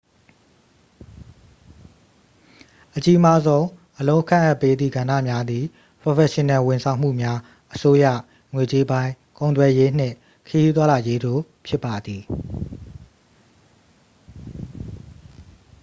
[2.95, 3.65] အကြီးမားဆုံး
[3.99, 5.65] အလုပ်ခန့်အပ်ပေးသည့်ကဏ္ဍများသည်
[6.01, 7.37] ပရော်ဖက်ရှင်နယ်ဝန်ဆောင်မှုများ
[7.73, 8.05] အစိုးရ
[8.53, 10.15] ငွေကြေးပိုင်း ကုန်သွယ်ရေး နှင့်
[10.47, 12.21] ခရီးသွားလာရေးတို့ ဖြစ်ပါသည်